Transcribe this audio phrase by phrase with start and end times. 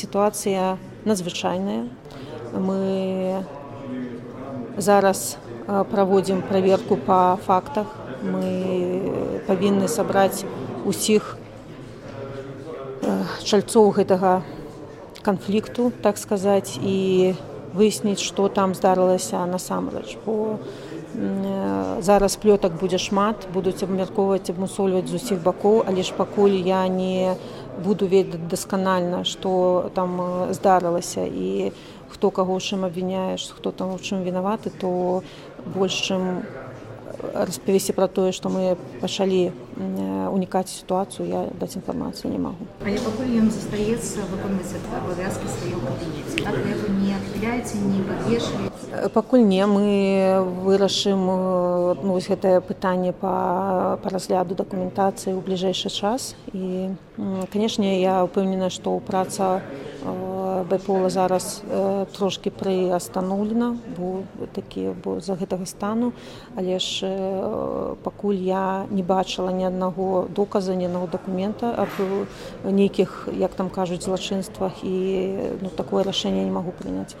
[0.00, 1.84] сітуацыя надзвычайная.
[2.56, 3.44] Мы
[4.80, 7.86] зараз праводзім праверку па фактах.
[8.24, 10.44] Мы павінны сабраць
[10.88, 11.36] усіх
[13.44, 14.40] чальцоў гэтага
[15.22, 17.34] канфлікту так сказаць і
[17.76, 20.16] выясніць што там здарылася насамрэч.
[20.24, 20.58] Бо
[22.00, 27.36] зараз плётак будзе шмат будуць абмяркоўваць абмусольваць з усіх бакоў але ж пакуль я не
[27.78, 30.18] буду ведаць дасканальна што там
[30.52, 31.24] здарылася.
[31.26, 31.72] І
[32.10, 35.22] хто каго ў чым абвіняеш хто там у чым вінаваты то
[35.64, 36.42] больш чым
[37.34, 39.52] распавесці пра тое што мы пачалі
[40.34, 42.66] унікаць сітуацыю я даць інфармацыю не магу.
[42.82, 46.19] Але пакуль ён застаецца выконваць абавязкі сваёй кабінеце вы
[47.40, 51.20] не адхіляеце не падвешваеце пакуль не мы вырашым
[52.02, 56.34] ну, вось гэтае пытанне па, па разгляду дакументацыі ў бліжэйшы час.
[56.52, 56.90] І
[57.52, 59.62] канешне я ўпэўнена што праца
[60.70, 66.12] бэпола зараз э, трошки прыастаноўлена бо такі бо за гэтага стану.
[66.56, 71.92] Але ж э, пакуль я не бачыла ні аднаго доказа ні аднаго дакумента аб
[72.64, 74.72] нейкіх як там кажуць злачынствах.
[74.82, 77.14] І ну, такое рашэнне не магу прыняць